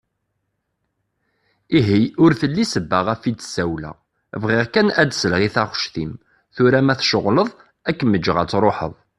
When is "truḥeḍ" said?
8.51-8.93